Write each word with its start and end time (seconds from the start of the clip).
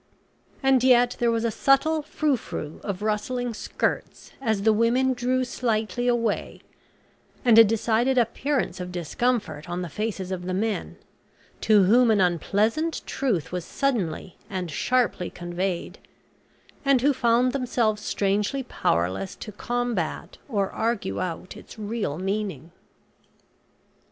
And 0.63 0.83
yet 0.83 1.15
there 1.19 1.29
was 1.29 1.45
a 1.45 1.51
subtle 1.51 2.01
frou 2.01 2.35
frou 2.35 2.81
of 2.83 3.03
rustling 3.03 3.53
skirts 3.53 4.31
as 4.41 4.63
the 4.63 4.73
women 4.73 5.13
drew 5.13 5.43
slightly 5.45 6.07
away, 6.07 6.61
and 7.45 7.55
a 7.59 7.63
decided 7.63 8.17
appearance 8.17 8.79
of 8.79 8.91
discomfort 8.91 9.69
on 9.69 9.83
the 9.83 9.89
faces 9.93 10.31
of 10.31 10.45
the 10.47 10.55
men, 10.55 10.97
to 11.61 11.83
whom 11.83 12.09
an 12.09 12.19
unpleasant 12.19 13.05
truth 13.05 13.51
was 13.51 13.63
suddenly 13.63 14.37
and 14.49 14.71
sharply 14.71 15.29
conveyed, 15.29 15.99
and 16.83 17.01
who 17.01 17.13
found 17.13 17.51
themselves 17.51 18.01
strangely 18.01 18.63
powerless 18.63 19.35
to 19.35 19.51
combat, 19.51 20.39
or 20.49 20.71
argue 20.71 21.21
out 21.21 21.55
its 21.55 21.77
real 21.77 22.17
meaning. 22.17 22.71